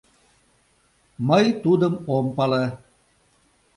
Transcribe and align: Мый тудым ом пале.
Мый 1.27 1.45
тудым 1.63 1.93
ом 2.15 2.25
пале. 2.35 2.65